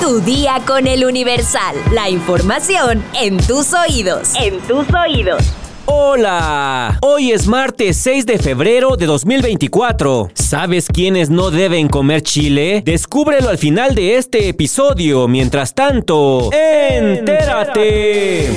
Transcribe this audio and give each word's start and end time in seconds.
Tu 0.00 0.20
día 0.20 0.60
con 0.66 0.86
el 0.86 1.04
Universal. 1.04 1.76
La 1.92 2.10
información 2.10 3.02
en 3.20 3.38
tus 3.38 3.72
oídos. 3.72 4.32
En 4.34 4.60
tus 4.60 4.86
oídos. 4.94 5.42
Hola, 5.86 6.98
hoy 7.02 7.32
es 7.32 7.46
martes 7.46 7.96
6 7.98 8.26
de 8.26 8.38
febrero 8.38 8.96
de 8.96 9.06
2024. 9.06 10.30
¿Sabes 10.34 10.88
quiénes 10.88 11.30
no 11.30 11.50
deben 11.50 11.88
comer 11.88 12.22
chile? 12.22 12.82
Descúbrelo 12.84 13.48
al 13.48 13.58
final 13.58 13.94
de 13.94 14.16
este 14.16 14.48
episodio. 14.48 15.28
Mientras 15.28 15.74
tanto, 15.74 16.50
entérate. 16.52 18.50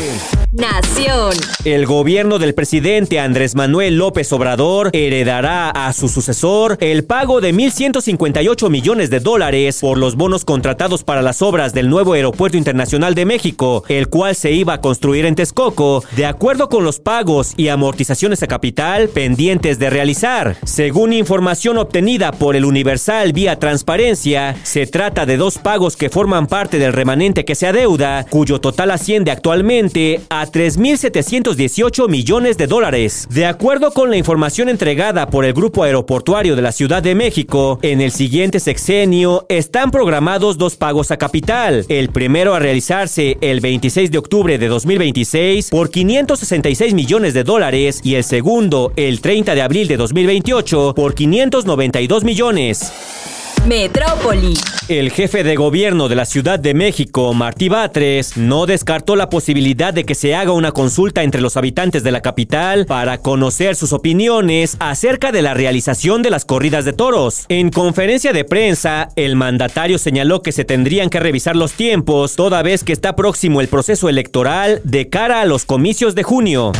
Nación. 0.57 1.33
El 1.65 1.85
gobierno 1.85 2.39
del 2.39 2.55
presidente 2.55 3.19
Andrés 3.19 3.53
Manuel 3.53 3.97
López 3.97 4.33
Obrador 4.33 4.89
heredará 4.91 5.69
a 5.69 5.93
su 5.93 6.09
sucesor 6.09 6.77
el 6.79 7.03
pago 7.03 7.41
de 7.41 7.53
1.158 7.53 8.69
millones 8.69 9.11
de 9.11 9.19
dólares 9.19 9.79
por 9.81 9.99
los 9.99 10.15
bonos 10.15 10.45
contratados 10.45 11.03
para 11.03 11.21
las 11.21 11.43
obras 11.43 11.73
del 11.73 11.89
nuevo 11.89 12.13
Aeropuerto 12.13 12.57
Internacional 12.57 13.13
de 13.13 13.25
México, 13.25 13.83
el 13.87 14.09
cual 14.09 14.35
se 14.35 14.51
iba 14.51 14.73
a 14.73 14.81
construir 14.81 15.25
en 15.25 15.35
Texcoco, 15.35 16.03
de 16.15 16.25
acuerdo 16.25 16.69
con 16.69 16.83
los 16.83 16.99
pagos 16.99 17.53
y 17.55 17.67
amortizaciones 17.67 18.41
a 18.41 18.47
capital 18.47 19.09
pendientes 19.09 19.77
de 19.77 19.91
realizar. 19.91 20.57
Según 20.65 21.13
información 21.13 21.77
obtenida 21.77 22.31
por 22.31 22.55
el 22.55 22.65
Universal 22.65 23.31
vía 23.31 23.59
transparencia, 23.59 24.55
se 24.63 24.87
trata 24.87 25.27
de 25.27 25.37
dos 25.37 25.59
pagos 25.59 25.95
que 25.95 26.09
forman 26.09 26.47
parte 26.47 26.79
del 26.79 26.93
remanente 26.93 27.45
que 27.45 27.53
se 27.53 27.67
adeuda, 27.67 28.25
cuyo 28.27 28.59
total 28.59 28.89
asciende 28.89 29.29
actualmente 29.29 30.21
a 30.29 30.46
3.718 30.51 32.09
millones 32.09 32.57
de 32.57 32.67
dólares. 32.67 33.27
De 33.29 33.45
acuerdo 33.45 33.91
con 33.91 34.09
la 34.09 34.17
información 34.17 34.69
entregada 34.69 35.29
por 35.29 35.45
el 35.45 35.53
Grupo 35.53 35.83
Aeroportuario 35.83 36.55
de 36.55 36.61
la 36.61 36.71
Ciudad 36.71 37.03
de 37.03 37.15
México, 37.15 37.79
en 37.81 38.01
el 38.01 38.11
siguiente 38.11 38.59
sexenio 38.59 39.45
están 39.49 39.91
programados 39.91 40.57
dos 40.57 40.75
pagos 40.75 41.11
a 41.11 41.17
capital. 41.17 41.85
El 41.89 42.09
primero 42.09 42.53
a 42.53 42.59
realizarse 42.59 43.37
el 43.41 43.59
26 43.59 44.11
de 44.11 44.17
octubre 44.17 44.57
de 44.57 44.67
2026 44.67 45.69
por 45.69 45.89
566 45.89 46.93
millones 46.93 47.33
de 47.33 47.43
dólares 47.43 48.01
y 48.03 48.15
el 48.15 48.23
segundo 48.23 48.93
el 48.95 49.21
30 49.21 49.55
de 49.55 49.61
abril 49.61 49.87
de 49.87 49.97
2028 49.97 50.93
por 50.95 51.13
592 51.13 52.23
millones. 52.23 53.36
Metrópoli. 53.67 54.53
El 54.87 55.11
jefe 55.11 55.43
de 55.43 55.57
gobierno 55.57 56.07
de 56.07 56.15
la 56.15 56.23
Ciudad 56.25 56.57
de 56.57 56.73
México, 56.73 57.33
Martí 57.33 57.67
Batres, 57.67 58.37
no 58.37 58.65
descartó 58.65 59.17
la 59.17 59.29
posibilidad 59.29 59.93
de 59.93 60.05
que 60.05 60.15
se 60.15 60.35
haga 60.35 60.53
una 60.53 60.71
consulta 60.71 61.23
entre 61.23 61.41
los 61.41 61.57
habitantes 61.57 62.03
de 62.03 62.11
la 62.11 62.21
capital 62.21 62.85
para 62.85 63.17
conocer 63.17 63.75
sus 63.75 63.91
opiniones 63.91 64.77
acerca 64.79 65.33
de 65.33 65.41
la 65.41 65.53
realización 65.53 66.21
de 66.21 66.29
las 66.29 66.45
corridas 66.45 66.85
de 66.85 66.93
toros. 66.93 67.45
En 67.49 67.69
conferencia 67.69 68.31
de 68.31 68.45
prensa, 68.45 69.09
el 69.17 69.35
mandatario 69.35 69.97
señaló 69.97 70.41
que 70.41 70.53
se 70.53 70.63
tendrían 70.63 71.09
que 71.09 71.19
revisar 71.19 71.57
los 71.57 71.73
tiempos 71.73 72.37
toda 72.37 72.63
vez 72.63 72.85
que 72.85 72.93
está 72.93 73.17
próximo 73.17 73.59
el 73.59 73.67
proceso 73.67 74.07
electoral 74.07 74.79
de 74.85 75.09
cara 75.09 75.41
a 75.41 75.45
los 75.45 75.65
comicios 75.65 76.15
de 76.15 76.23
junio. 76.23 76.71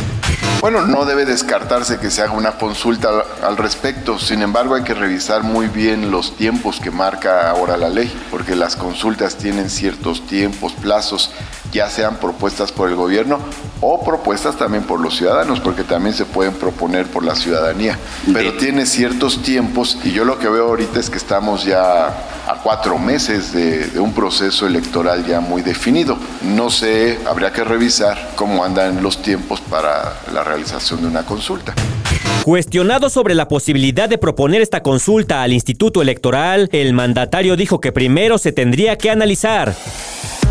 Bueno, 0.60 0.84
no 0.84 1.04
debe 1.04 1.24
descartarse 1.24 2.00
que 2.00 2.10
se 2.10 2.20
haga 2.20 2.32
una 2.32 2.58
consulta 2.58 3.08
al 3.44 3.56
respecto, 3.56 4.18
sin 4.18 4.42
embargo 4.42 4.74
hay 4.74 4.82
que 4.82 4.92
revisar 4.92 5.44
muy 5.44 5.68
bien 5.68 6.10
los 6.10 6.36
tiempos 6.36 6.77
que 6.78 6.90
marca 6.90 7.50
ahora 7.50 7.76
la 7.76 7.88
ley, 7.88 8.12
porque 8.30 8.54
las 8.54 8.76
consultas 8.76 9.36
tienen 9.36 9.70
ciertos 9.70 10.26
tiempos, 10.26 10.72
plazos, 10.72 11.30
ya 11.72 11.90
sean 11.90 12.16
propuestas 12.16 12.72
por 12.72 12.88
el 12.88 12.94
gobierno 12.94 13.38
o 13.80 14.02
propuestas 14.02 14.56
también 14.56 14.84
por 14.84 15.00
los 15.00 15.16
ciudadanos, 15.16 15.60
porque 15.60 15.84
también 15.84 16.14
se 16.14 16.24
pueden 16.24 16.54
proponer 16.54 17.06
por 17.06 17.24
la 17.24 17.34
ciudadanía, 17.34 17.98
pero 18.32 18.54
tiene 18.54 18.86
ciertos 18.86 19.42
tiempos 19.42 19.98
y 20.04 20.12
yo 20.12 20.24
lo 20.24 20.38
que 20.38 20.48
veo 20.48 20.68
ahorita 20.68 20.98
es 20.98 21.10
que 21.10 21.18
estamos 21.18 21.64
ya 21.64 22.06
a 22.06 22.54
cuatro 22.62 22.98
meses 22.98 23.52
de, 23.52 23.88
de 23.88 24.00
un 24.00 24.12
proceso 24.12 24.66
electoral 24.66 25.26
ya 25.26 25.40
muy 25.40 25.62
definido. 25.62 26.16
No 26.42 26.70
sé, 26.70 27.18
habría 27.26 27.52
que 27.52 27.62
revisar 27.62 28.30
cómo 28.34 28.64
andan 28.64 29.02
los 29.02 29.20
tiempos 29.20 29.60
para 29.60 30.14
la 30.32 30.42
realización 30.42 31.02
de 31.02 31.08
una 31.08 31.24
consulta. 31.24 31.74
Cuestionado 32.44 33.10
sobre 33.10 33.34
la 33.34 33.48
posibilidad 33.48 34.08
de 34.08 34.18
proponer 34.18 34.62
esta 34.62 34.82
consulta 34.82 35.42
al 35.42 35.52
Instituto 35.52 36.00
Electoral, 36.00 36.68
el 36.72 36.94
mandatario 36.94 37.56
dijo 37.56 37.80
que 37.80 37.92
primero 37.92 38.38
se 38.38 38.52
tendría 38.52 38.96
que 38.96 39.10
analizar. 39.10 39.74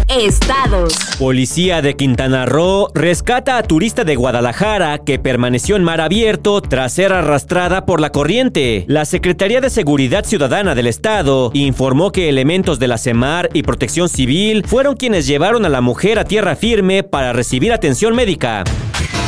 Estados. 0.10 0.94
Policía 1.20 1.82
de 1.82 1.98
Quintana 1.98 2.46
Roo 2.46 2.88
rescata 2.94 3.58
a 3.58 3.64
turista 3.64 4.06
de 4.06 4.16
Guadalajara 4.16 5.00
que 5.00 5.20
permaneció 5.20 5.76
en 5.76 5.84
mar 5.84 6.00
abierto 6.00 6.62
tras 6.62 6.94
ser 6.94 7.12
arrastrada 7.12 7.86
por 7.86 8.00
la 8.00 8.12
corriente. 8.12 8.86
La 8.88 9.04
Secretaría 9.04 9.60
de 9.60 9.70
Seguridad 9.70 10.24
Ciudadana 10.24 10.76
del 10.76 10.88
Estado 10.88 11.52
informó 11.54 12.14
que 12.14 12.30
elementos 12.30 12.80
de 12.80 12.88
la 12.88 12.98
CEMAR 12.98 13.50
y 13.54 13.64
Protección 13.64 14.08
Civil 14.08 14.64
fueron 14.66 14.96
quienes 14.96 15.28
llevaron 15.28 15.66
a 15.66 15.70
la 15.70 15.82
mujer 15.82 16.20
a 16.20 16.24
tierra 16.24 16.56
firme 16.56 17.04
para 17.04 17.34
recibir 17.34 17.74
atención 17.74 18.16
médica. 18.16 18.64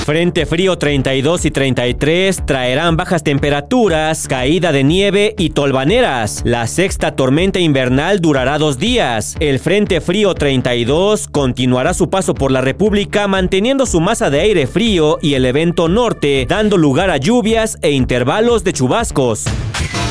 Frente 0.05 0.45
frío 0.47 0.77
32 0.77 1.45
y 1.45 1.51
33 1.51 2.45
traerán 2.45 2.97
bajas 2.97 3.23
temperaturas, 3.23 4.27
caída 4.27 4.71
de 4.71 4.83
nieve 4.83 5.35
y 5.37 5.51
tolvaneras. 5.51 6.41
La 6.45 6.65
sexta 6.65 7.15
tormenta 7.15 7.59
invernal 7.59 8.19
durará 8.19 8.57
dos 8.57 8.79
días. 8.79 9.35
El 9.39 9.59
Frente 9.59 10.01
frío 10.01 10.33
32 10.33 11.27
continuará 11.27 11.93
su 11.93 12.09
paso 12.09 12.33
por 12.33 12.51
la 12.51 12.61
República 12.61 13.27
manteniendo 13.27 13.85
su 13.85 13.99
masa 13.99 14.29
de 14.29 14.41
aire 14.41 14.65
frío 14.65 15.19
y 15.21 15.35
el 15.35 15.45
evento 15.45 15.87
norte, 15.87 16.45
dando 16.49 16.77
lugar 16.77 17.11
a 17.11 17.17
lluvias 17.17 17.77
e 17.81 17.91
intervalos 17.91 18.63
de 18.63 18.73
chubascos. 18.73 19.45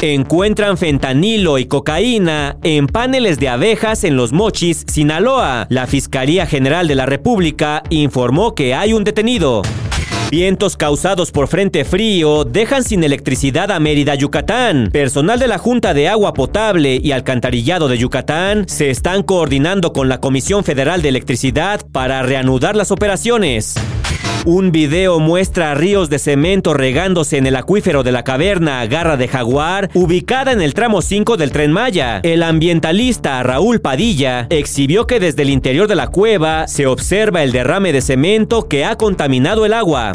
Encuentran 0.00 0.78
fentanilo 0.78 1.58
y 1.58 1.66
cocaína 1.66 2.56
en 2.62 2.86
paneles 2.86 3.40
de 3.40 3.48
abejas 3.48 4.04
en 4.04 4.16
Los 4.16 4.32
Mochis, 4.32 4.84
Sinaloa. 4.86 5.66
La 5.70 5.88
Fiscalía 5.88 6.46
General 6.46 6.86
de 6.86 6.94
la 6.94 7.04
República 7.04 7.82
informó 7.90 8.54
que 8.54 8.76
hay 8.76 8.92
un 8.92 9.02
detenido. 9.02 9.62
Vientos 10.30 10.76
causados 10.76 11.32
por 11.32 11.48
frente 11.48 11.84
frío 11.84 12.44
dejan 12.44 12.84
sin 12.84 13.02
electricidad 13.02 13.72
a 13.72 13.80
Mérida, 13.80 14.14
Yucatán. 14.14 14.90
Personal 14.92 15.40
de 15.40 15.48
la 15.48 15.58
Junta 15.58 15.94
de 15.94 16.08
Agua 16.08 16.32
Potable 16.32 17.00
y 17.02 17.10
Alcantarillado 17.10 17.88
de 17.88 17.98
Yucatán 17.98 18.68
se 18.68 18.90
están 18.90 19.24
coordinando 19.24 19.92
con 19.92 20.08
la 20.08 20.20
Comisión 20.20 20.62
Federal 20.62 21.02
de 21.02 21.08
Electricidad 21.08 21.80
para 21.90 22.22
reanudar 22.22 22.76
las 22.76 22.92
operaciones. 22.92 23.74
Un 24.44 24.72
video 24.72 25.18
muestra 25.18 25.74
ríos 25.74 26.08
de 26.08 26.18
cemento 26.18 26.72
regándose 26.72 27.36
en 27.36 27.46
el 27.46 27.56
acuífero 27.56 28.02
de 28.02 28.12
la 28.12 28.24
caverna 28.24 28.86
Garra 28.86 29.16
de 29.16 29.28
Jaguar, 29.28 29.90
ubicada 29.94 30.52
en 30.52 30.62
el 30.62 30.74
tramo 30.74 31.02
5 31.02 31.36
del 31.36 31.50
tren 31.50 31.72
Maya. 31.72 32.20
El 32.22 32.42
ambientalista 32.42 33.42
Raúl 33.42 33.80
Padilla 33.80 34.46
exhibió 34.50 35.06
que 35.06 35.20
desde 35.20 35.42
el 35.42 35.50
interior 35.50 35.88
de 35.88 35.96
la 35.96 36.08
cueva 36.08 36.68
se 36.68 36.86
observa 36.86 37.42
el 37.42 37.52
derrame 37.52 37.92
de 37.92 38.00
cemento 38.00 38.68
que 38.68 38.84
ha 38.84 38.96
contaminado 38.96 39.66
el 39.66 39.74
agua. 39.74 40.12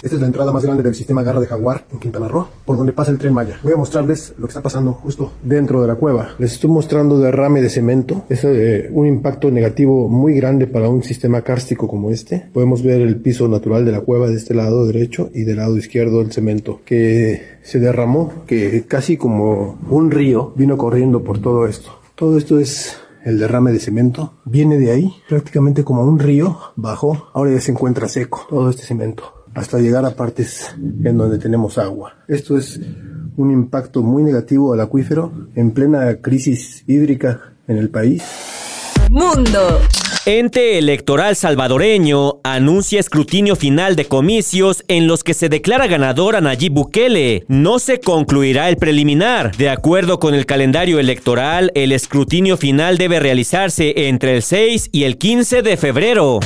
Esta 0.00 0.14
es 0.14 0.20
la 0.20 0.28
entrada 0.28 0.52
más 0.52 0.64
grande 0.64 0.84
del 0.84 0.94
sistema 0.94 1.24
Garra 1.24 1.40
de 1.40 1.48
Jaguar 1.48 1.84
en 1.92 1.98
Quintana 1.98 2.28
Roo, 2.28 2.46
por 2.64 2.76
donde 2.76 2.92
pasa 2.92 3.10
el 3.10 3.18
tren 3.18 3.34
Maya. 3.34 3.58
Voy 3.64 3.72
a 3.72 3.76
mostrarles 3.76 4.32
lo 4.38 4.46
que 4.46 4.50
está 4.52 4.62
pasando 4.62 4.92
justo 4.92 5.32
dentro 5.42 5.82
de 5.82 5.88
la 5.88 5.96
cueva. 5.96 6.36
Les 6.38 6.52
estoy 6.52 6.70
mostrando 6.70 7.18
derrame 7.18 7.60
de 7.60 7.68
cemento. 7.68 8.24
Es 8.28 8.44
eh, 8.44 8.88
un 8.92 9.06
impacto 9.06 9.50
negativo 9.50 10.08
muy 10.08 10.34
grande 10.34 10.68
para 10.68 10.88
un 10.88 11.02
sistema 11.02 11.42
kárstico 11.42 11.88
como 11.88 12.10
este. 12.10 12.48
Podemos 12.52 12.84
ver 12.84 13.00
el 13.00 13.16
piso 13.16 13.48
natural 13.48 13.84
de 13.84 13.90
la 13.90 14.00
cueva 14.00 14.28
de 14.28 14.36
este 14.36 14.54
lado 14.54 14.86
derecho 14.86 15.30
y 15.34 15.42
del 15.42 15.56
lado 15.56 15.76
izquierdo 15.76 16.20
el 16.20 16.30
cemento 16.30 16.80
que 16.84 17.58
se 17.64 17.80
derramó, 17.80 18.44
que 18.46 18.84
casi 18.86 19.16
como 19.16 19.78
un 19.90 20.12
río 20.12 20.52
vino 20.54 20.76
corriendo 20.76 21.24
por 21.24 21.40
todo 21.40 21.66
esto. 21.66 21.90
Todo 22.14 22.38
esto 22.38 22.60
es 22.60 22.96
el 23.24 23.40
derrame 23.40 23.72
de 23.72 23.80
cemento. 23.80 24.34
Viene 24.44 24.78
de 24.78 24.92
ahí, 24.92 25.12
prácticamente 25.28 25.82
como 25.82 26.04
un 26.04 26.20
río, 26.20 26.56
bajó. 26.76 27.30
Ahora 27.34 27.50
ya 27.50 27.60
se 27.60 27.72
encuentra 27.72 28.08
seco 28.08 28.46
todo 28.48 28.70
este 28.70 28.84
cemento 28.84 29.37
hasta 29.54 29.78
llegar 29.78 30.04
a 30.04 30.10
partes 30.14 30.74
en 30.76 31.16
donde 31.16 31.38
tenemos 31.38 31.78
agua. 31.78 32.14
Esto 32.28 32.56
es 32.56 32.80
un 33.36 33.50
impacto 33.50 34.02
muy 34.02 34.22
negativo 34.22 34.72
al 34.72 34.80
acuífero 34.80 35.32
en 35.54 35.70
plena 35.70 36.16
crisis 36.16 36.84
hídrica 36.86 37.54
en 37.66 37.78
el 37.78 37.88
país. 37.90 38.22
Mundo. 39.10 39.80
Ente 40.26 40.76
electoral 40.76 41.36
salvadoreño 41.36 42.40
anuncia 42.44 43.00
escrutinio 43.00 43.56
final 43.56 43.96
de 43.96 44.04
comicios 44.04 44.84
en 44.86 45.06
los 45.06 45.24
que 45.24 45.32
se 45.32 45.48
declara 45.48 45.86
ganador 45.86 46.36
a 46.36 46.42
Nayib 46.42 46.72
Bukele. 46.72 47.44
No 47.48 47.78
se 47.78 48.00
concluirá 48.00 48.68
el 48.68 48.76
preliminar. 48.76 49.56
De 49.56 49.70
acuerdo 49.70 50.18
con 50.18 50.34
el 50.34 50.44
calendario 50.44 50.98
electoral, 50.98 51.72
el 51.74 51.92
escrutinio 51.92 52.58
final 52.58 52.98
debe 52.98 53.20
realizarse 53.20 54.08
entre 54.08 54.36
el 54.36 54.42
6 54.42 54.90
y 54.92 55.04
el 55.04 55.16
15 55.16 55.62
de 55.62 55.76
febrero. 55.78 56.40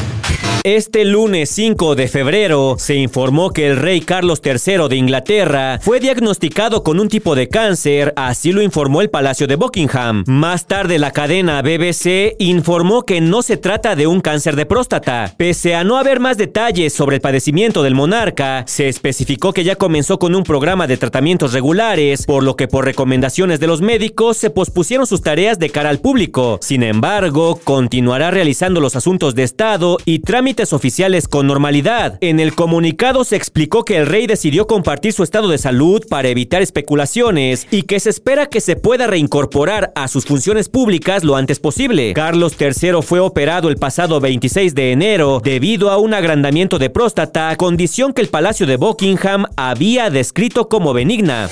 Este 0.64 1.04
lunes 1.04 1.50
5 1.50 1.96
de 1.96 2.06
febrero 2.06 2.76
se 2.78 2.94
informó 2.94 3.50
que 3.50 3.66
el 3.66 3.76
rey 3.76 4.00
Carlos 4.00 4.40
III 4.44 4.88
de 4.88 4.94
Inglaterra 4.94 5.80
fue 5.82 5.98
diagnosticado 5.98 6.84
con 6.84 7.00
un 7.00 7.08
tipo 7.08 7.34
de 7.34 7.48
cáncer, 7.48 8.12
así 8.14 8.52
lo 8.52 8.62
informó 8.62 9.00
el 9.00 9.10
Palacio 9.10 9.48
de 9.48 9.56
Buckingham. 9.56 10.22
Más 10.28 10.68
tarde 10.68 11.00
la 11.00 11.10
cadena 11.10 11.62
BBC 11.62 12.36
informó 12.38 13.02
que 13.02 13.20
no 13.20 13.42
se 13.42 13.56
trata 13.56 13.96
de 13.96 14.06
un 14.06 14.20
cáncer 14.20 14.54
de 14.54 14.64
próstata. 14.64 15.34
Pese 15.36 15.74
a 15.74 15.82
no 15.82 15.96
haber 15.98 16.20
más 16.20 16.38
detalles 16.38 16.92
sobre 16.92 17.16
el 17.16 17.22
padecimiento 17.22 17.82
del 17.82 17.96
monarca, 17.96 18.62
se 18.68 18.88
especificó 18.88 19.52
que 19.52 19.64
ya 19.64 19.74
comenzó 19.74 20.20
con 20.20 20.36
un 20.36 20.44
programa 20.44 20.86
de 20.86 20.96
tratamientos 20.96 21.54
regulares, 21.54 22.24
por 22.24 22.44
lo 22.44 22.54
que 22.54 22.68
por 22.68 22.84
recomendaciones 22.84 23.58
de 23.58 23.66
los 23.66 23.80
médicos 23.80 24.36
se 24.36 24.50
pospusieron 24.50 25.08
sus 25.08 25.22
tareas 25.22 25.58
de 25.58 25.70
cara 25.70 25.90
al 25.90 25.98
público. 25.98 26.60
Sin 26.62 26.84
embargo, 26.84 27.58
continuará 27.64 28.30
realizando 28.30 28.80
los 28.80 28.94
asuntos 28.94 29.34
de 29.34 29.42
Estado 29.42 29.98
y 30.04 30.20
trámites 30.32 30.73
oficiales 30.73 31.29
con 31.29 31.46
normalidad. 31.46 32.17
En 32.23 32.40
el 32.40 32.55
comunicado 32.55 33.23
se 33.23 33.37
explicó 33.37 33.84
que 33.84 33.99
el 33.99 34.06
rey 34.06 34.26
decidió 34.26 34.67
compartir 34.67 35.12
su 35.12 35.23
estado 35.23 35.46
de 35.49 35.58
salud 35.58 36.06
para 36.08 36.29
evitar 36.29 36.62
especulaciones 36.62 37.67
y 37.70 37.82
que 37.82 38.00
se 38.00 38.08
espera 38.08 38.46
que 38.46 38.62
se 38.62 38.76
pueda 38.76 39.06
reincorporar 39.06 39.93
a 39.94 40.08
sus 40.08 40.25
funciones 40.25 40.70
públicas 40.70 41.23
lo 41.23 41.37
antes 41.37 41.61
posible. 41.61 42.14
Carlos 42.14 42.56
III 42.58 43.02
fue 43.02 43.20
operado 43.20 43.69
el 43.69 43.76
pasado 43.76 44.20
26 44.20 44.75
de 44.75 44.93
enero 44.93 45.43
debido 45.44 45.90
a 45.90 45.99
un 45.99 46.14
agrandamiento 46.14 46.79
de 46.79 46.88
próstata, 46.88 47.55
condición 47.56 48.14
que 48.14 48.23
el 48.23 48.29
Palacio 48.29 48.64
de 48.64 48.76
Buckingham 48.76 49.44
había 49.58 50.08
descrito 50.08 50.67
como 50.70 50.94
benigna. 50.94 51.50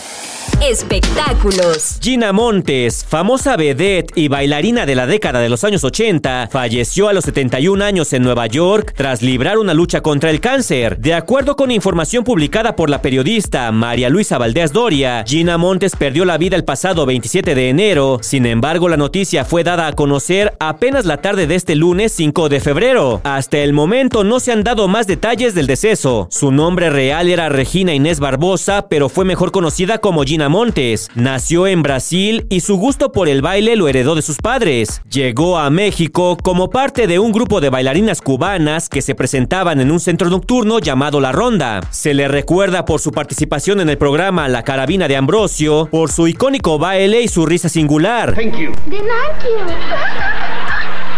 Espectáculos. 0.63 1.99
Gina 2.03 2.33
Montes, 2.33 3.05
famosa 3.09 3.57
vedette 3.57 4.13
y 4.15 4.29
bailarina 4.29 4.85
de 4.85 4.95
la 4.95 5.07
década 5.07 5.41
de 5.41 5.49
los 5.49 5.65
años 5.65 5.85
80, 5.85 6.49
falleció 6.53 7.09
a 7.09 7.15
los 7.15 7.25
71 7.25 7.83
años 7.83 8.13
en 8.13 8.23
Nueva 8.23 8.47
York 8.47 8.70
tras 8.79 9.21
librar 9.21 9.59
una 9.59 9.75
lucha 9.75 10.01
contra 10.01 10.31
el 10.31 10.41
cáncer. 10.41 10.99
De 10.99 11.13
acuerdo 11.13 11.57
con 11.57 11.73
información 11.73 12.23
publicada 12.23 12.77
por 12.77 12.89
la 12.89 13.03
periodista 13.03 13.71
María 13.73 14.09
Luisa 14.09 14.39
Valdés 14.39 14.73
Doria, 14.73 15.25
Gina 15.27 15.59
Montes 15.59 15.97
perdió 15.97 16.25
la 16.25 16.39
vida 16.39 16.55
el 16.55 16.65
pasado 16.65 17.05
27 17.05 17.57
de 17.57 17.69
enero. 17.69 18.21
Sin 18.23 18.47
embargo, 18.47 18.89
la 18.89 18.97
noticia 18.97 19.45
fue 19.45 19.65
dada 19.65 19.89
a 19.89 19.93
conocer 19.95 20.55
apenas 20.61 21.05
la 21.05 21.17
tarde 21.17 21.49
de 21.49 21.57
este 21.57 21.75
lunes 21.75 22.13
5 22.13 22.49
de 22.49 22.61
febrero. 22.61 23.21
Hasta 23.25 23.59
el 23.59 23.73
momento 23.73 24.23
no 24.23 24.39
se 24.39 24.53
han 24.53 24.63
dado 24.63 24.87
más 24.87 25.09
detalles 25.09 25.55
del 25.55 25.67
deceso. 25.67 26.29
Su 26.31 26.53
nombre 26.53 26.91
real 26.91 27.29
era 27.29 27.49
Regina 27.49 27.93
Inés 27.93 28.21
Barbosa, 28.21 28.87
pero 28.89 29.09
fue 29.09 29.25
mejor 29.25 29.51
conocida 29.51 29.99
como 29.99 30.23
Gina 30.23 30.49
Montes. 30.49 31.09
Nació 31.17 31.67
en 31.67 31.83
Brasil 31.83 32.47
y 32.51 32.61
su 32.61 32.77
gusto 32.77 33.11
por 33.11 33.29
el 33.29 33.43
baile 33.43 33.75
lo 33.75 33.89
heredó 33.89 34.15
de 34.15 34.23
sus 34.23 34.37
padres. 34.37 35.03
Llegó 35.11 35.59
a 35.59 35.71
México 35.71 36.37
como 36.41 36.71
parte 36.71 37.09
de 37.09 37.19
un 37.19 37.33
grupo 37.33 37.61
de 37.61 37.71
bailarinas 37.71 38.21
cubanas 38.21 38.60
que 38.91 39.01
se 39.01 39.15
presentaban 39.15 39.81
en 39.81 39.91
un 39.91 40.01
centro 40.01 40.29
nocturno 40.29 40.81
llamado 40.81 41.19
La 41.19 41.33
Ronda. 41.33 41.81
Se 41.91 42.13
le 42.13 42.29
recuerda 42.29 42.85
por 42.85 43.01
su 43.01 43.11
participación 43.11 43.81
en 43.81 43.89
el 43.89 43.97
programa 43.97 44.49
La 44.49 44.65
Carabina 44.65 45.09
de 45.09 45.17
Ambrosio, 45.17 45.89
por 45.91 46.11
su 46.11 46.29
icónico 46.29 46.79
baile 46.79 47.23
y 47.23 47.29
su 47.29 47.47
risa 47.47 47.71
singular. 47.71 48.37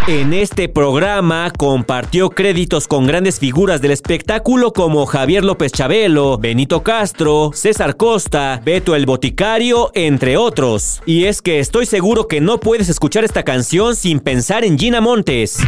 En 0.07 0.33
este 0.33 0.69
programa 0.69 1.51
compartió 1.57 2.29
créditos 2.29 2.87
con 2.87 3.07
grandes 3.07 3.39
figuras 3.39 3.81
del 3.81 3.91
espectáculo 3.91 4.71
como 4.71 5.05
Javier 5.05 5.43
López 5.43 5.71
Chabelo, 5.71 6.37
Benito 6.37 6.81
Castro, 6.81 7.51
César 7.53 7.97
Costa, 7.97 8.61
Beto 8.63 8.95
el 8.95 9.05
Boticario, 9.05 9.91
entre 9.95 10.37
otros. 10.37 11.01
Y 11.05 11.25
es 11.25 11.41
que 11.41 11.59
estoy 11.59 11.85
seguro 11.85 12.27
que 12.27 12.39
no 12.39 12.59
puedes 12.59 12.87
escuchar 12.87 13.25
esta 13.25 13.43
canción 13.43 13.95
sin 13.95 14.21
pensar 14.21 14.63
en 14.63 14.77
Gina 14.77 15.01
Montes. 15.01 15.59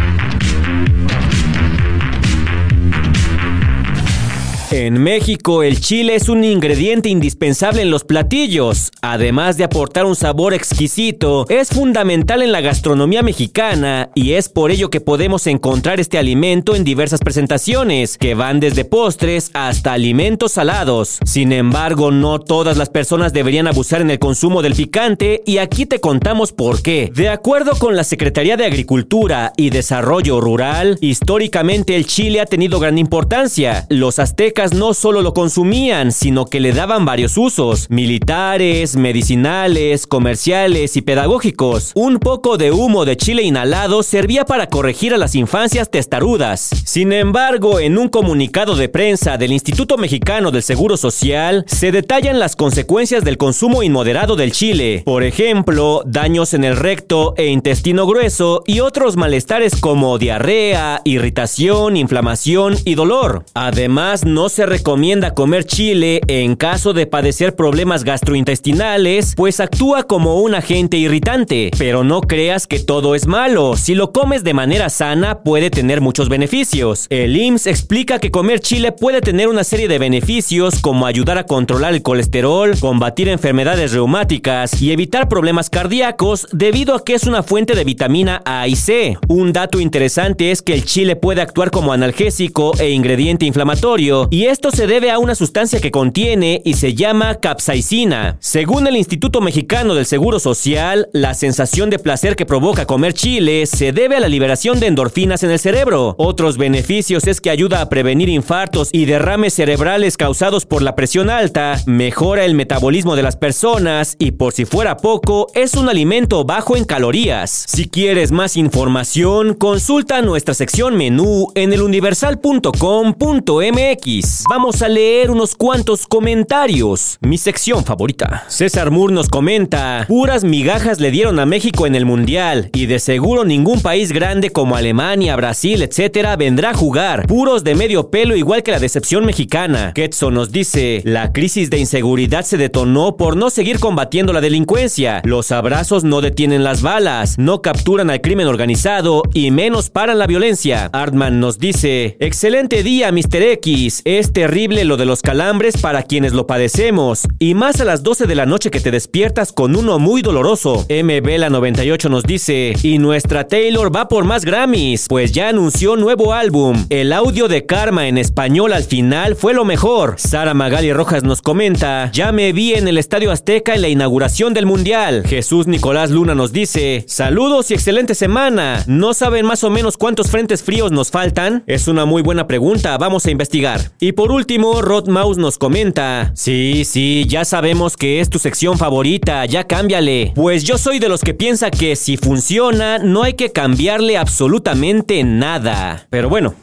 En 4.77 5.01
México, 5.01 5.63
el 5.63 5.80
chile 5.80 6.16
es 6.16 6.27
un 6.27 6.44
ingrediente 6.44 7.07
indispensable 7.07 7.81
en 7.81 7.89
los 7.89 8.04
platillos. 8.04 8.92
Además 9.01 9.56
de 9.56 9.63
aportar 9.63 10.04
un 10.04 10.18
sabor 10.18 10.54
exquisito, 10.54 11.45
es 11.48 11.69
fundamental 11.69 12.42
en 12.42 12.51
la 12.51 12.60
gastronomía 12.60 13.24
mexicana 13.24 14.10
y 14.16 14.33
es 14.33 14.50
por 14.50 14.72
ello 14.72 14.89
que 14.89 15.00
podemos 15.00 15.48
encontrar 15.48 16.01
este 16.01 16.18
alimento 16.18 16.75
en 16.75 16.83
diversas 16.83 17.22
presentaciones, 17.22 18.18
que 18.18 18.36
van 18.36 18.60
desde 18.60 18.83
postres 18.83 19.50
hasta 19.54 19.94
alimentos 19.94 20.51
salados. 20.51 21.19
Sin 21.24 21.54
embargo, 21.54 22.12
no 22.12 22.39
todas 22.39 22.75
las 22.75 22.89
personas 22.89 23.31
deberían 23.31 23.68
abusar 23.68 24.01
en 24.01 24.12
el 24.12 24.19
consumo 24.19 24.62
del 24.62 24.75
picante 24.75 25.42
y 25.45 25.60
aquí 25.60 25.86
te 25.86 26.01
contamos 26.01 26.51
por 26.51 26.81
qué. 26.81 27.13
De 27.16 27.30
acuerdo 27.30 27.80
con 27.80 27.95
la 27.95 28.04
Secretaría 28.04 28.57
de 28.57 28.66
Agricultura 28.66 29.54
y 29.56 29.69
Desarrollo 29.69 30.42
Rural, 30.42 30.98
históricamente 31.00 31.95
el 31.95 32.06
chile 32.06 32.42
ha 32.42 32.45
tenido 32.45 32.81
gran 32.81 32.98
importancia. 32.98 33.86
Los 33.88 34.19
aztecas 34.19 34.65
no 34.74 34.94
solo 34.94 35.22
lo 35.22 35.34
consumían, 35.34 36.12
sino 36.12 36.46
que 36.46 36.60
le 36.60 36.72
daban 36.72 37.06
varios 37.06 37.38
usos, 37.38 37.90
militares, 37.90 38.96
medicinales, 38.96 40.08
comerciales 40.08 40.98
y 40.98 41.02
pedagógicos. 41.02 41.92
Un 41.96 42.20
poco 42.20 42.58
de 42.58 42.72
humo 42.72 43.06
de 43.06 43.18
chile 43.18 43.44
inhalado 43.44 44.04
servía 44.04 44.46
para 44.46 44.68
corregir 44.68 45.14
a 45.14 45.18
las 45.18 45.36
infancias 45.36 45.90
testarudas. 45.90 46.70
Sin 46.86 47.14
embargo, 47.14 47.80
en 47.80 47.98
un 47.98 48.10
comunicado 48.10 48.76
de 48.76 48.90
prensa 48.90 49.38
del 49.38 49.52
Instituto 49.52 49.98
Mexicano 49.98 50.52
del 50.52 50.64
Seguro 50.64 50.98
Social, 50.98 51.66
se 51.68 51.92
detallan 51.92 52.40
las 52.40 52.56
consecuencias 52.56 53.24
del 53.24 53.38
consumo 53.38 53.84
inmoderado 53.84 54.36
del 54.36 54.52
chile. 54.52 55.04
Por 55.06 55.24
ejemplo, 55.24 56.04
daños 56.06 56.54
en 56.54 56.64
el 56.64 56.78
recto 56.78 57.34
e 57.38 57.48
intestino 57.48 58.08
grueso 58.08 58.64
y 58.66 58.80
otros 58.80 59.18
malestares 59.18 59.76
como 59.80 60.18
diarrea, 60.18 61.02
irritación, 61.04 61.98
inflamación 61.98 62.76
y 62.86 62.96
dolor. 62.96 63.46
Además, 63.54 64.26
no 64.26 64.50
se 64.56 64.66
recomienda 64.66 65.34
comer 65.34 65.66
chile 65.66 66.22
en 66.30 66.56
caso 66.56 66.94
de 66.94 67.07
padecer 67.07 67.57
problemas 67.57 68.06
gastrointestinales, 68.06 69.34
pues 69.36 69.60
actúa 69.60 70.04
como 70.04 70.40
un 70.40 70.56
agente 70.56 70.96
irritante. 70.96 71.72
Pero 71.78 72.06
no 72.06 72.22
creas 72.22 72.66
que 72.66 72.80
todo 72.80 73.16
es 73.16 73.28
malo. 73.28 73.75
Si 73.75 73.96
lo 73.96 74.13
comes 74.13 74.46
de 74.46 74.54
manera 74.54 74.90
sana, 74.90 75.40
puede 75.40 75.69
tener 75.72 76.00
muchos 76.00 76.30
beneficios. 76.30 77.07
El 77.10 77.36
IMSS 77.36 77.68
explica 77.68 78.19
que 78.19 78.31
comer 78.31 78.62
chile 78.62 78.94
puede 78.94 79.19
tener 79.19 79.50
una 79.50 79.66
serie 79.66 79.90
de 79.90 80.00
beneficios 80.00 80.80
como 80.80 81.06
ayudar 81.06 81.38
a 81.38 81.46
controlar 81.46 81.94
el 81.94 82.01
colesterol, 82.01 82.80
combatir 82.80 83.28
enfermedades 83.28 83.92
reumáticas 83.92 84.81
y 84.81 84.94
evitar 84.94 85.28
problemas 85.28 85.69
cardíacos 85.69 86.48
debido 86.54 86.96
a 86.96 87.04
que 87.04 87.16
es 87.16 87.25
una 87.25 87.44
fuente 87.44 87.75
de 87.75 87.84
vitamina 87.84 88.42
A 88.46 88.69
y 88.69 88.78
C. 88.78 89.18
Un 89.28 89.51
dato 89.51 89.81
interesante 89.81 90.51
es 90.51 90.62
que 90.62 90.74
el 90.74 90.86
chile 90.86 91.18
puede 91.18 91.42
actuar 91.42 91.72
como 91.72 91.92
analgésico 91.92 92.72
e 92.80 92.92
ingrediente 92.92 93.46
inflamatorio 93.46 94.30
y 94.36 94.48
esto 94.48 94.70
se 94.70 94.86
debe 94.86 95.12
a 95.12 95.18
una 95.18 95.34
sustancia 95.34 95.80
que 95.80 95.92
contiene 95.92 96.62
y 96.66 96.74
se 96.74 96.94
llama 96.94 97.36
capsaicina. 97.36 98.36
Según 98.42 98.86
el 98.86 98.98
Instituto 98.98 99.40
Mexicano 99.40 99.96
del 99.96 100.06
Seguro 100.06 100.42
Social, 100.42 101.08
la 101.14 101.34
sensación 101.34 101.90
de 101.90 102.00
placer 102.00 102.36
que 102.36 102.46
provoca 102.46 102.86
comer 102.86 103.14
chile 103.14 103.66
se 103.66 103.94
debe 103.94 104.18
a 104.18 104.20
la 104.20 104.28
liberación 104.28 104.82
de 104.82 104.88
endorfinas 104.88 105.44
en 105.44 105.52
el 105.52 105.60
cerebro. 105.60 106.16
Otros 106.18 106.58
beneficios 106.58 107.28
es 107.28 107.40
que 107.40 107.50
ayuda 107.50 107.80
a 107.80 107.88
prevenir 107.88 108.28
infartos 108.28 108.90
y 108.92 109.06
derrames 109.06 109.54
cerebrales 109.54 110.18
causados 110.18 110.66
por 110.66 110.82
la 110.82 110.96
presión 110.96 111.30
alta, 111.30 111.82
mejora 111.86 112.44
el 112.44 112.56
metabolismo 112.56 113.16
de 113.16 113.24
las 113.24 113.38
personas 113.38 114.18
y 114.20 114.32
por 114.32 114.52
si 114.52 114.66
fuera 114.66 114.98
poco, 114.98 115.48
es 115.54 115.76
un 115.76 115.88
alimento 115.88 116.44
bajo 116.44 116.76
en 116.76 116.84
calorías. 116.84 117.64
Si 117.70 117.88
quieres 117.88 118.34
más 118.34 118.58
información, 118.58 119.54
consulta 119.54 120.22
nuestra 120.22 120.54
sección 120.54 120.98
menú 120.98 121.48
en 121.56 121.72
eluniversal.com.mx. 121.72 124.25
Vamos 124.50 124.82
a 124.82 124.89
leer 124.89 125.29
unos 125.29 125.55
cuantos 125.55 126.08
comentarios. 126.08 127.17
Mi 127.22 127.38
sección 127.38 127.86
favorita. 127.86 128.44
César 128.48 128.89
Moore 128.89 129.13
nos 129.13 129.29
comenta, 129.29 130.05
puras 130.08 130.44
migajas 130.44 131.00
le 131.00 131.12
dieron 131.12 131.39
a 131.39 131.46
México 131.46 131.86
en 131.86 131.94
el 131.94 132.05
Mundial 132.05 132.70
y 132.74 132.88
de 132.88 133.00
seguro 133.00 133.46
ningún 133.46 133.82
país 133.82 134.12
grande 134.12 134.50
como 134.50 134.75
Alemania, 134.75 135.36
Brasil, 135.36 135.84
etcétera 135.84 136.36
vendrá 136.38 136.72
a 136.72 136.74
jugar. 136.74 137.27
Puros 137.27 137.63
de 137.63 137.75
medio 137.75 138.10
pelo 138.10 138.36
igual 138.36 138.63
que 138.63 138.72
la 138.72 138.79
decepción 138.79 139.25
mexicana. 139.25 139.91
Ketso 139.94 140.32
nos 140.32 140.51
dice, 140.51 141.01
la 141.05 141.32
crisis 141.32 141.70
de 141.70 141.77
inseguridad 141.77 142.44
se 142.46 142.58
detonó 142.58 143.17
por 143.17 143.38
no 143.38 143.50
seguir 143.50 143.79
combatiendo 143.79 144.34
la 144.34 144.41
delincuencia. 144.41 145.22
Los 145.24 145.51
abrazos 145.51 146.03
no 146.03 146.22
detienen 146.22 146.63
las 146.63 146.82
balas, 146.82 147.38
no 147.38 147.62
capturan 147.62 148.10
al 148.10 148.22
crimen 148.22 148.48
organizado 148.48 149.22
y 149.34 149.51
menos 149.51 149.91
paran 149.91 150.17
la 150.17 150.27
violencia. 150.27 150.89
Artman 150.94 151.39
nos 151.39 151.60
dice, 151.60 152.17
excelente 152.20 152.82
día, 152.82 153.12
Mr. 153.12 153.44
X 153.44 154.01
Es 154.15 154.31
terrible 154.31 154.86
lo 154.86 154.95
de 154.95 155.03
los 155.03 155.22
calambres 155.22 155.75
para 155.75 156.03
quienes 156.03 156.31
lo 156.31 156.48
padecemos, 156.48 157.27
y 157.38 157.53
más 157.53 157.81
a 157.81 157.84
las 157.84 158.01
12 158.01 158.27
de 158.27 158.36
la 158.36 158.45
noche 158.45 158.72
que 158.72 158.79
te 158.79 158.89
despiertas 158.89 159.51
con 159.51 159.75
uno 159.75 160.00
muy 160.00 160.22
doloroso. 160.22 160.86
MB 160.89 161.38
la 161.38 161.50
98 161.50 162.07
nos 162.07 162.24
dice, 162.24 162.77
y 162.81 162.98
nuestra 162.98 163.45
Taylor 163.50 163.93
va 163.93 164.07
por 164.07 164.24
más 164.24 164.45
Grammys, 164.45 165.07
pues 165.10 165.34
ya 165.34 165.50
anunció 165.50 165.98
nuevo 165.98 166.31
álbum. 166.31 166.86
El 166.89 167.12
audio 167.12 167.50
de 167.50 167.65
Karma 167.65 168.07
en 168.07 168.17
español 168.17 168.72
al 168.72 168.86
final 168.86 169.36
fue 169.36 169.53
lo 169.53 169.65
mejor. 169.65 170.15
Sara 170.17 170.53
Magali 170.53 170.93
Rojas 170.93 171.25
nos 171.25 171.41
comenta, 171.41 172.10
ya 172.13 172.31
me 172.31 172.53
vi 172.53 172.74
en 172.74 172.88
el 172.88 172.98
Estadio 172.98 173.34
Azteca 173.34 173.75
en 173.75 173.81
la 173.81 173.89
inauguración 173.89 174.53
del 174.53 174.65
Mundial. 174.65 175.25
Jesús 175.27 175.67
Nicolás 175.67 176.10
Luna 176.10 176.36
nos 176.36 176.53
dice, 176.53 177.03
saludos 177.10 177.69
y 177.69 177.74
excelente 177.74 178.15
semana. 178.15 178.81
¿No 178.88 179.13
saben 179.13 179.45
más 179.45 179.65
o 179.65 179.69
menos 179.69 179.98
cuántos 179.98 180.31
frentes 180.31 180.63
fríos 180.63 180.93
nos 180.93 181.12
faltan? 181.12 181.65
Es 181.67 181.89
una 181.89 182.05
muy 182.05 182.22
buena 182.22 182.48
pregunta, 182.48 182.98
vamos 182.98 183.25
a 183.25 183.31
investigar. 183.31 183.81
Y 184.08 184.12
por 184.12 184.32
último, 184.32 184.84
Rod 184.84 185.08
Mouse 185.08 185.40
nos 185.40 185.58
comenta, 185.58 186.32
sí, 186.36 186.84
sí, 186.86 187.26
ya 187.28 187.44
sabemos 187.44 187.98
que 187.98 188.20
es 188.20 188.30
tu 188.30 188.38
sección 188.38 188.78
favorita, 188.78 189.44
ya 189.48 189.64
cámbiale. 189.64 190.32
Pues 190.36 190.64
yo 190.64 190.78
soy 190.78 191.00
de 191.00 191.10
los 191.10 191.22
que 191.22 191.34
piensa 191.34 191.72
que 191.72 191.96
si 191.96 192.16
funciona, 192.16 193.00
no 193.00 193.24
hay 193.24 193.34
que 193.34 193.52
cambiarle 193.52 194.16
absolutamente 194.16 195.24
nada. 195.24 196.06
Pero 196.12 196.30
bueno, 196.30 196.54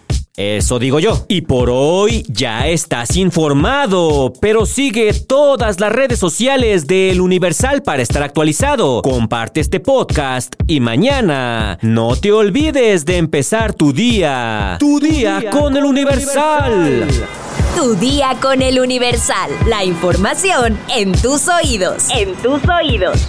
eso 0.43 0.79
digo 0.79 0.99
yo. 0.99 1.25
Y 1.29 1.43
por 1.43 1.71
hoy 1.71 2.25
ya 2.29 2.67
estás 2.69 3.17
informado, 3.17 4.33
pero 4.41 4.67
sigue 4.67 5.13
todas 5.15 5.81
las 5.81 5.93
redes 5.93 6.19
sociales 6.19 6.87
del 6.87 7.21
Universal 7.21 7.83
para 7.83 8.03
estar 8.03 8.23
actualizado. 8.23 9.03
Comparte 9.03 9.61
este 9.61 9.81
podcast 9.81 10.55
y 10.67 10.81
mañana 10.81 11.79
no 11.83 12.17
te 12.17 12.33
olvides 12.33 13.05
de 13.05 13.17
empezar 13.19 13.75
tu 13.75 13.93
día. 13.93 14.77
Tu 14.79 15.01
día, 15.01 15.43
con, 15.51 15.77
el 15.77 15.85
Universal. 15.85 17.07
Tu 17.77 17.95
día 17.95 18.37
con 18.41 18.63
el 18.63 18.81
Universal. 18.81 19.51
La 19.67 19.85
información 19.85 20.79
en 20.95 21.13
tus 21.13 21.49
oídos. 21.49 22.09
En 22.15 22.35
tus 22.37 22.61
oídos. 22.69 23.29